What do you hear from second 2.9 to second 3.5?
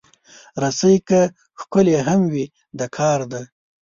کار ده.